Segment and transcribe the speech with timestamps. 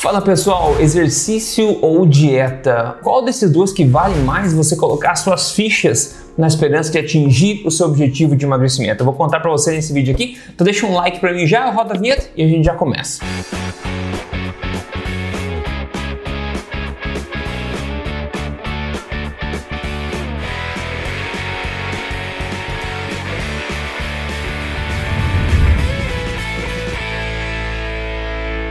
[0.00, 2.96] Fala pessoal, exercício ou dieta?
[3.02, 7.70] Qual desses dois que vale mais você colocar suas fichas na esperança de atingir o
[7.70, 9.02] seu objetivo de emagrecimento?
[9.02, 11.70] Eu vou contar para você nesse vídeo aqui, então deixa um like para mim já,
[11.70, 13.22] roda a vinheta e a gente já começa.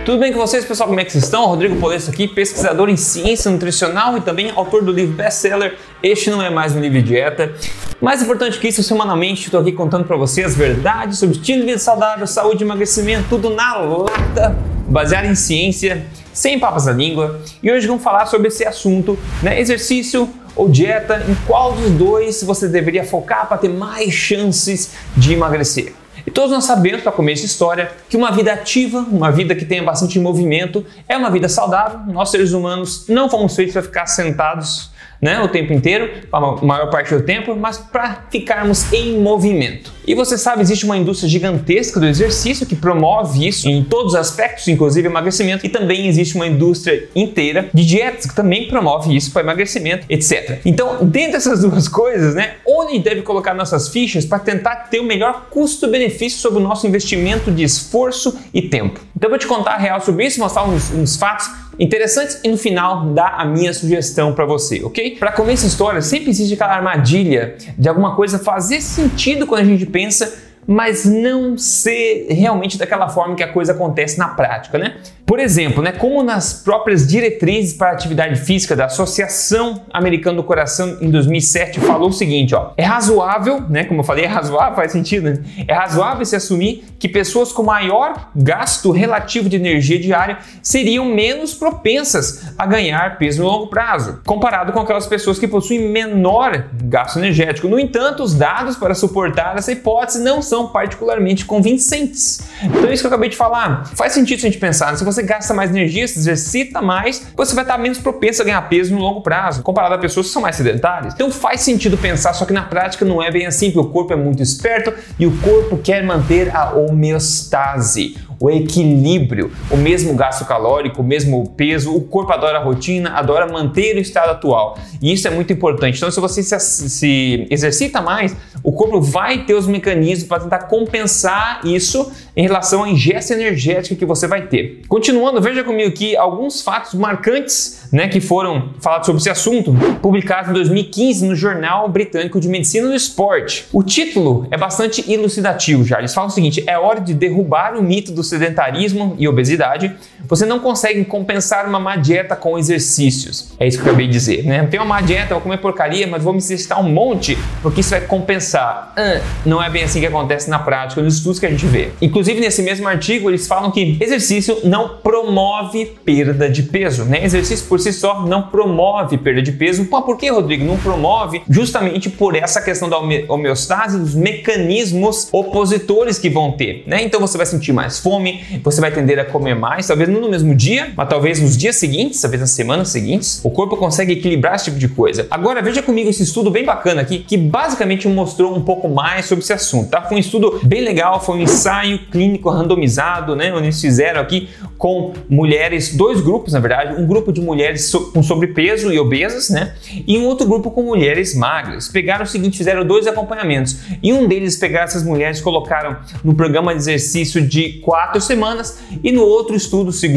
[0.10, 0.90] Tudo bem com vocês, pessoal?
[0.90, 1.46] Como é que vocês estão?
[1.46, 6.42] Rodrigo Polesso aqui, pesquisador em ciência nutricional e também autor do livro best-seller Este Não
[6.42, 7.54] É Mais Um Livro de Dieta.
[8.02, 11.68] Mais importante que isso, semanalmente estou aqui contando para vocês as verdades sobre estilo de
[11.68, 17.40] vida saudável, saúde e emagrecimento, tudo na lata, baseado em ciência, sem papas na língua.
[17.62, 19.62] E hoje vamos falar sobre esse assunto, né?
[19.62, 25.34] Exercício ou dieta, em qual dos dois você deveria focar para ter mais chances de
[25.34, 25.94] emagrecer.
[26.26, 29.66] E todos nós sabemos, para começo de história, que uma vida ativa, uma vida que
[29.66, 32.00] tenha bastante movimento, é uma vida saudável.
[32.08, 34.90] Nós, seres humanos, não fomos feitos para ficar sentados
[35.22, 39.92] né, o tempo inteiro, a maior parte do tempo, mas para ficarmos em movimento.
[40.08, 44.20] E você sabe, existe uma indústria gigantesca do exercício que promove isso em todos os
[44.20, 49.32] aspectos, inclusive emagrecimento, e também existe uma indústria inteira de dietas que também promove isso
[49.32, 50.62] para emagrecimento, etc.
[50.66, 55.04] Então, dentro dessas duas coisas, né, onde deve colocar nossas fichas para tentar ter o
[55.04, 59.00] melhor custo-benefício sobre o nosso investimento de esforço e tempo?
[59.16, 62.50] Então, eu vou te contar a real sobre isso, mostrar uns, uns fatos interessantes e
[62.50, 65.16] no final dar a minha sugestão para você, ok?
[65.18, 69.66] Para começar a história, sempre existe aquela armadilha de alguma coisa fazer sentido quando a
[69.66, 74.98] gente pensa mas não ser realmente daquela forma que a coisa acontece na prática, né?
[75.26, 80.98] Por exemplo, né, como nas próprias diretrizes para atividade física da Associação Americana do Coração
[81.02, 84.92] em 2007 falou o seguinte, ó, é razoável, né, como eu falei, é razoável, faz
[84.92, 85.44] sentido, né?
[85.68, 91.54] É razoável se assumir que pessoas com maior gasto relativo de energia diária seriam menos
[91.54, 97.18] propensas a ganhar peso no longo prazo, comparado com aquelas pessoas que possuem menor gasto
[97.18, 97.68] energético.
[97.68, 102.42] No entanto, os dados para suportar essa hipótese não são particularmente convincentes.
[102.62, 104.98] Então, isso que eu acabei de falar, faz sentido se a gente pensar, né?
[104.98, 108.62] se você gasta mais energia, se exercita mais, você vai estar menos propenso a ganhar
[108.64, 111.14] peso no longo prazo, comparado a pessoas que são mais sedentárias.
[111.14, 114.14] Então faz sentido pensar, só que na prática não é bem assim, porque o corpo
[114.14, 120.46] é muito esperto e o corpo quer manter a homeostase o equilíbrio, o mesmo gasto
[120.46, 121.94] calórico, o mesmo peso.
[121.94, 124.78] O corpo adora a rotina, adora manter o estado atual.
[125.02, 125.98] E isso é muito importante.
[125.98, 130.60] Então, se você se, se exercita mais, o corpo vai ter os mecanismos para tentar
[130.60, 134.82] compensar isso em relação à ingesta energética que você vai ter.
[134.88, 140.52] Continuando, veja comigo aqui alguns fatos marcantes né, que foram falados sobre esse assunto, publicados
[140.52, 143.66] em 2015 no Jornal Britânico de Medicina do Esporte.
[143.74, 146.00] O título é bastante elucidativo já.
[146.00, 149.96] Eles falam o seguinte: é hora de derrubar o mito do sedentarismo e obesidade,
[150.30, 153.50] você não consegue compensar uma má dieta com exercícios.
[153.60, 154.66] É isso que eu acabei de dizer, né?
[154.68, 157.90] Tem uma má dieta, vou comer porcaria, mas vou me exercitar um monte, porque isso
[157.90, 158.94] vai compensar.
[158.96, 161.90] Ah, não é bem assim que acontece na prática, nos estudos que a gente vê.
[162.00, 167.26] Inclusive, nesse mesmo artigo, eles falam que exercício não promove perda de peso, né?
[167.26, 169.86] Exercício por si só não promove perda de peso.
[169.86, 170.64] Pô, por que, Rodrigo?
[170.64, 177.02] Não promove justamente por essa questão da homeostase, dos mecanismos opositores que vão ter, né?
[177.02, 180.30] Então você vai sentir mais fome, você vai tender a comer mais, talvez não no
[180.30, 183.42] mesmo dia, mas talvez nos dias seguintes, talvez nas semanas seguintes.
[183.44, 185.28] O corpo consegue equilibrar esse tipo de coisa.
[185.32, 189.44] Agora veja comigo esse estudo bem bacana aqui, que basicamente mostrou um pouco mais sobre
[189.44, 190.02] esse assunto, tá?
[190.02, 193.54] Foi um estudo bem legal, foi um ensaio clínico randomizado, né?
[193.54, 198.24] Onde eles fizeram aqui com mulheres, dois grupos na verdade, um grupo de mulheres com
[198.24, 199.74] sobrepeso e obesas, né?
[200.08, 201.88] E um outro grupo com mulheres magras.
[201.88, 203.78] Pegaram o seguinte, fizeram dois acompanhamentos.
[204.02, 209.12] E um deles pegaram essas mulheres, colocaram no programa de exercício de quatro semanas e
[209.12, 210.09] no outro estudo, segundo,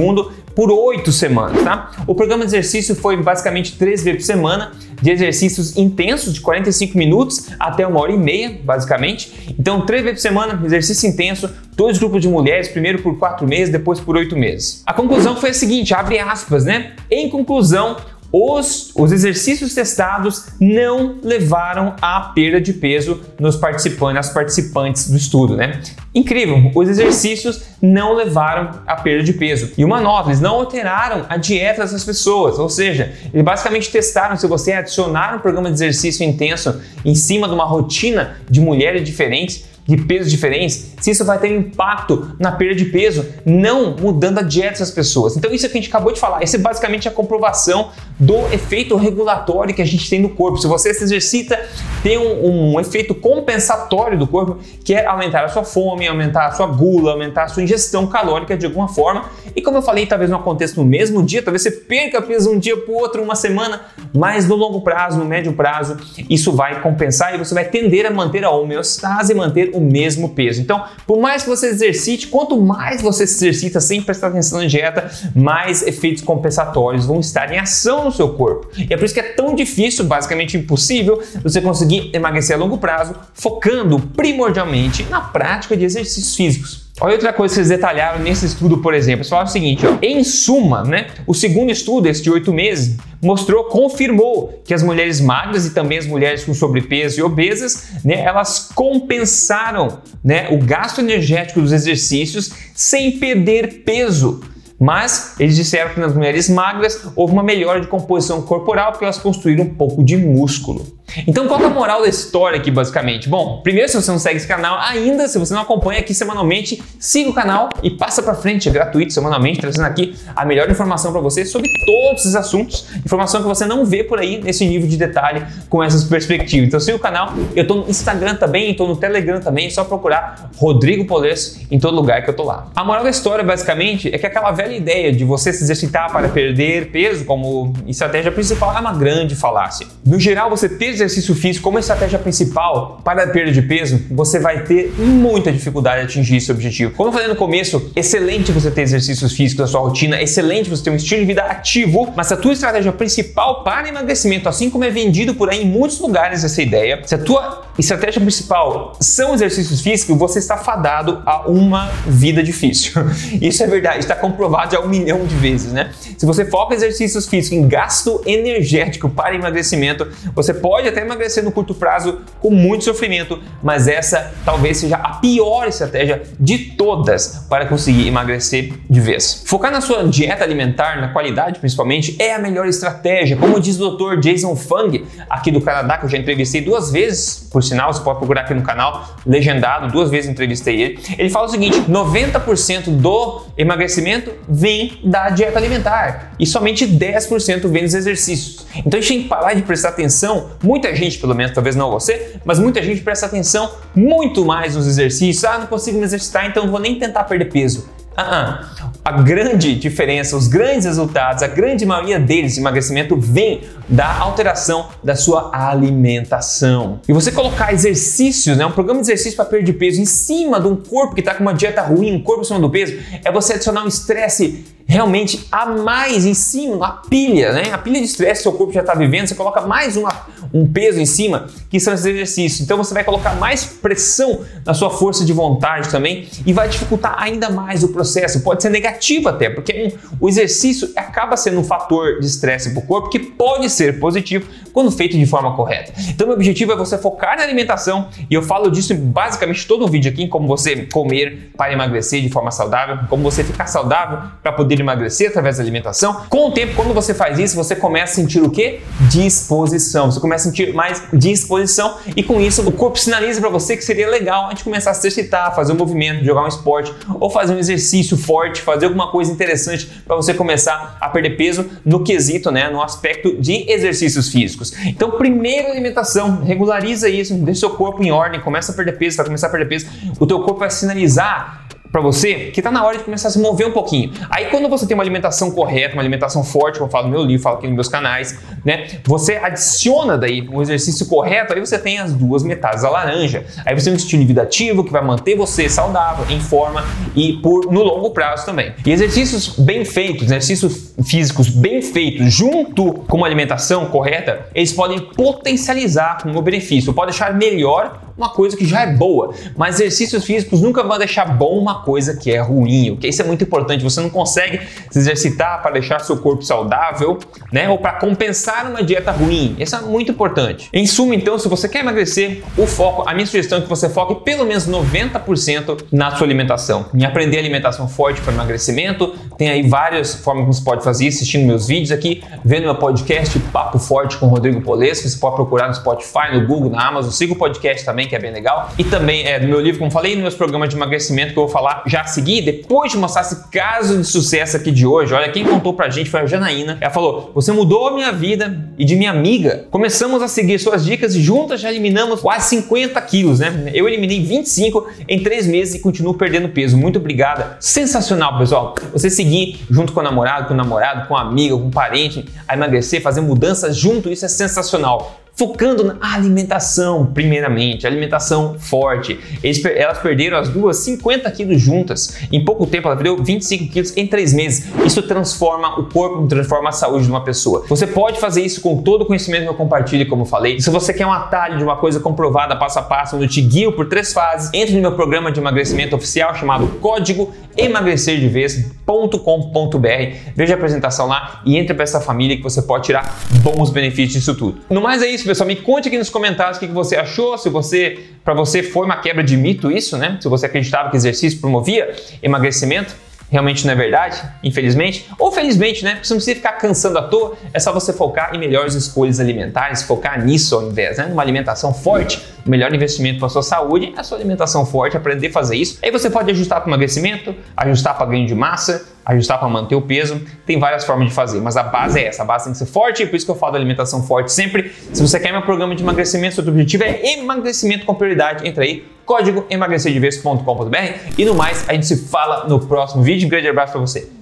[0.55, 1.93] por oito semanas, tá?
[2.07, 6.97] O programa de exercício foi basicamente três vezes por semana, de exercícios intensos de 45
[6.97, 9.55] minutos até uma hora e meia, basicamente.
[9.59, 13.71] Então, três vezes por semana, exercício intenso, dois grupos de mulheres, primeiro por quatro meses,
[13.71, 14.83] depois por oito meses.
[14.87, 16.93] A conclusão foi a seguinte, abre aspas, né?
[17.11, 17.97] Em conclusão,
[18.33, 25.17] os, os exercícios testados não levaram à perda de peso nos participantes, nas participantes do
[25.17, 25.81] estudo, né?
[26.15, 29.73] Incrível, os exercícios não levaram à perda de peso.
[29.77, 34.37] E uma nota, eles não alteraram a dieta dessas pessoas, ou seja, eles basicamente testaram
[34.37, 39.05] se você adicionar um programa de exercício intenso em cima de uma rotina de mulheres
[39.05, 39.65] diferentes,
[39.97, 44.39] de pesos diferentes, se isso vai ter um impacto na perda de peso, não mudando
[44.39, 45.37] a dieta dessas pessoas.
[45.37, 48.97] Então, isso que a gente acabou de falar, esse é basicamente a comprovação do efeito
[48.97, 50.59] regulatório que a gente tem no corpo.
[50.59, 51.61] Se você se exercita,
[52.03, 56.53] tem um, um efeito compensatório do corpo, que é aumentar a sua fome, aumentar a
[56.53, 59.27] sua gula, aumentar a sua ingestão calórica de alguma forma.
[59.55, 62.59] E como eu falei, talvez não aconteça no mesmo dia, talvez você perca peso um
[62.59, 63.83] dia para o outro, uma semana,
[64.15, 65.99] mas no longo prazo, no médio prazo,
[66.31, 70.61] isso vai compensar e você vai tender a manter a homeostase manter o mesmo peso.
[70.61, 74.67] Então, por mais que você exercite, quanto mais você se exercita sem prestar atenção na
[74.67, 78.69] dieta, mais efeitos compensatórios vão estar em ação no seu corpo.
[78.77, 82.79] E é por isso que é tão difícil, basicamente impossível, você conseguir emagrecer a longo
[82.79, 86.92] prazo, focando primordialmente na prática de exercícios físicos.
[87.05, 89.23] Olha outra coisa que eles detalharam nesse estudo, por exemplo.
[89.23, 92.97] Eles falaram o seguinte: ó, em suma, né, o segundo estudo, esse de oito meses,
[93.21, 98.21] mostrou, confirmou que as mulheres magras e também as mulheres com sobrepeso e obesas, né,
[98.21, 104.41] elas compensaram né, o gasto energético dos exercícios sem perder peso.
[104.83, 109.17] Mas eles disseram que nas mulheres magras houve uma melhora de composição corporal porque elas
[109.17, 110.85] construíram um pouco de músculo.
[111.27, 113.29] Então, qual é a moral da história aqui, basicamente?
[113.29, 116.83] Bom, primeiro, se você não segue esse canal ainda, se você não acompanha aqui semanalmente,
[116.99, 121.13] siga o canal e passa para frente, é gratuito semanalmente, trazendo aqui a melhor informação
[121.13, 124.89] para você sobre todos esses assuntos, informação que você não vê por aí nesse nível
[124.89, 126.69] de detalhe com essas perspectivas.
[126.69, 129.85] Então, siga o canal, eu tô no Instagram também, tô no Telegram também, é só
[129.85, 132.69] procurar Rodrigo Polesso em todo lugar que eu tô lá.
[132.75, 136.29] A moral da história, basicamente, é que aquela velha ideia de você se exercitar para
[136.29, 139.87] perder peso como estratégia principal é uma grande falácia.
[140.05, 144.65] No geral, você ter exercício físico como estratégia principal para perda de peso, você vai
[144.65, 146.93] ter muita dificuldade de atingir esse objetivo.
[146.93, 150.83] Como eu falei no começo, excelente você ter exercícios físicos na sua rotina, excelente você
[150.85, 154.71] ter um estilo de vida ativo, mas se a tua estratégia principal para emagrecimento, assim
[154.71, 158.93] como é vendido por aí em muitos lugares essa ideia, se a tua estratégia principal
[159.01, 163.03] são exercícios físicos, você está fadado a uma vida difícil.
[163.41, 165.91] Isso é verdade, está comprovado já um milhão de vezes, né?
[166.17, 171.53] Se você foca exercícios físicos em gasto energético para emagrecimento, você pode até emagrecer no
[171.53, 177.67] curto prazo com muito sofrimento, mas essa talvez seja a pior estratégia de todas para
[177.67, 179.43] conseguir emagrecer de vez.
[179.47, 183.37] Focar na sua dieta alimentar, na qualidade principalmente, é a melhor estratégia.
[183.37, 184.19] Como diz o Dr.
[184.21, 188.19] Jason Fung, aqui do Canadá, que eu já entrevistei duas vezes, por sinal, você pode
[188.19, 191.01] procurar aqui no canal, legendado, duas vezes entrevistei ele.
[191.19, 197.85] Ele fala o seguinte: 90% do emagrecimento vem da dieta alimentar e somente 10% vem
[197.85, 198.67] dos exercícios.
[198.77, 201.91] Então a gente tem que parar de prestar atenção muita gente, pelo menos, talvez não
[201.91, 205.45] você, mas muita gente presta atenção muito mais nos exercícios.
[205.45, 207.89] Ah, não consigo me exercitar, então não vou nem tentar perder peso.
[208.17, 208.93] Ah, ah.
[209.05, 214.91] A grande diferença, os grandes resultados, a grande maioria deles de emagrecimento vem da alteração
[215.03, 217.01] da sua alimentação.
[217.09, 220.69] E você colocar exercícios, né, um programa de exercício para perder peso em cima de
[220.69, 223.33] um corpo que está com uma dieta ruim, um corpo em cima do peso, é
[223.33, 227.71] você adicionar um estresse realmente a mais em cima, uma pilha, né?
[227.73, 230.13] A pilha de estresse que seu corpo já está vivendo, você coloca mais uma,
[230.53, 232.61] um peso em cima, que são esses exercícios.
[232.61, 237.15] Então você vai colocar mais pressão na sua força de vontade também e vai dificultar
[237.19, 238.41] ainda mais o processo.
[238.43, 242.87] Pode ser negativo até, porque o exercício acaba sendo um fator de estresse para o
[242.87, 245.93] corpo que pode ser positivo quando feito de forma correta.
[246.09, 249.85] Então meu objetivo é você focar na alimentação e eu falo disso em basicamente todo
[249.85, 254.31] o vídeo aqui, como você comer para emagrecer de forma saudável, como você ficar saudável
[254.43, 256.23] para poder emagrecer através da alimentação.
[256.29, 258.81] Com o tempo, quando você faz isso, você começa a sentir o que?
[259.11, 260.11] Disposição.
[260.11, 263.85] Você começa a sentir mais disposição e com isso o corpo sinaliza para você que
[263.85, 267.29] seria legal a gente começar a se exercitar, fazer um movimento, jogar um esporte ou
[267.29, 272.03] fazer um exercício forte, fazer alguma coisa interessante para você começar a perder peso no
[272.03, 274.73] quesito, né, no aspecto de exercícios físicos.
[274.87, 279.27] Então, primeiro alimentação, regulariza isso, deixa seu corpo em ordem, começa a perder peso, vai
[279.27, 279.87] começar a perder peso,
[280.19, 281.62] o teu corpo vai sinalizar
[281.93, 284.13] para você que está na hora de começar a se mover um pouquinho.
[284.31, 287.23] Aí quando você tem uma alimentação correta, uma alimentação forte, como eu falo no meu
[287.23, 288.87] livro, falo aqui nos meus canais, né?
[289.05, 293.45] Você adiciona daí um exercício correto, aí você tem as duas metades da laranja.
[293.67, 296.83] Aí você tem um estilo de vida ativo que vai manter você saudável, em forma
[297.15, 298.73] e por no longo prazo também.
[298.85, 304.99] E exercícios bem feitos, exercícios físicos bem feitos junto com uma alimentação correta, eles podem
[304.99, 310.61] potencializar um benefício, pode deixar melhor uma coisa que já é boa, mas exercícios físicos
[310.61, 313.09] nunca vão deixar bom uma coisa que é ruim, ok?
[313.09, 313.83] Isso é muito importante.
[313.83, 317.19] Você não consegue se exercitar para deixar seu corpo saudável,
[317.53, 317.69] né?
[317.69, 319.57] Ou para compensar uma dieta ruim.
[319.59, 320.69] Isso é muito importante.
[320.73, 323.89] Em suma, então, se você quer emagrecer, o foco, a minha sugestão é que você
[323.89, 326.87] foque pelo menos 90% na sua alimentação.
[326.95, 331.47] Em aprender alimentação forte para emagrecimento, tem aí várias formas que você pode fazer assistindo
[331.47, 335.75] meus vídeos aqui, vendo meu podcast Papo Forte com Rodrigo Polesco, você pode procurar no
[335.75, 338.71] Spotify, no Google, na Amazon, siga o podcast também também, que é bem legal.
[338.79, 341.45] E também é do meu livro, como falei, nos meus programas de emagrecimento que eu
[341.45, 345.13] vou falar já a seguir, depois de mostrar esse caso de sucesso aqui de hoje.
[345.15, 346.79] Olha, quem contou pra gente foi a Janaína.
[346.81, 349.67] Ela falou: Você mudou a minha vida e de minha amiga.
[349.71, 353.71] Começamos a seguir suas dicas e juntas já eliminamos quase 50 quilos, né?
[353.75, 356.77] Eu eliminei 25 em 3 meses e continuo perdendo peso.
[356.77, 357.57] Muito obrigada.
[357.61, 358.75] Sensacional, pessoal.
[358.93, 362.25] Você seguir junto com o namorado, com o namorado, com a amiga, com um parente,
[362.47, 369.19] a emagrecer, fazer mudanças junto, isso é sensacional focando na alimentação, primeiramente, alimentação forte.
[369.43, 372.19] Eles, elas perderam as duas 50 quilos juntas.
[372.31, 374.69] Em pouco tempo, ela perdeu 25 quilos em 3 meses.
[374.85, 377.65] Isso transforma o corpo, transforma a saúde de uma pessoa.
[377.69, 380.61] Você pode fazer isso com todo o conhecimento que eu compartilho, como eu falei.
[380.61, 383.41] Se você quer um atalho de uma coisa comprovada passo a passo, onde eu te
[383.41, 390.17] guio por três fases, entre no meu programa de emagrecimento oficial chamado Código emagrecerdevez.com.br.
[390.35, 394.15] Veja a apresentação lá e entre para essa família que você pode tirar bons benefícios
[394.15, 394.61] disso tudo.
[394.71, 395.47] No mais é isso, pessoal.
[395.47, 398.97] Me conte aqui nos comentários o que você achou, se você, para você foi uma
[398.97, 400.19] quebra de mito isso, né?
[400.21, 402.95] Se você acreditava que exercício promovia emagrecimento
[403.33, 405.93] realmente não é verdade, infelizmente, ou felizmente, né?
[405.93, 409.19] Porque você não precisa ficar cansando à toa, é só você focar em melhores escolhas
[409.19, 411.07] alimentares, focar nisso ao invés, né?
[411.07, 415.33] Numa alimentação forte, melhor investimento para sua saúde é a sua alimentação forte, aprender a
[415.33, 415.79] fazer isso.
[415.83, 419.83] Aí você pode ajustar para emagrecimento, ajustar para ganho de massa, ajustar para manter o
[419.83, 420.21] peso.
[420.47, 422.23] Tem várias formas de fazer, mas a base é essa.
[422.23, 424.73] A base tem que ser forte, por isso que eu falo da alimentação forte sempre.
[424.93, 428.85] Se você quer meu programa de emagrecimento, seu objetivo é emagrecimento com prioridade, entra aí,
[429.05, 430.77] código emagrecerdeves.com.br
[431.19, 433.27] e no mais, a gente se fala no próximo vídeo.
[433.27, 434.22] Um grande abraço para você.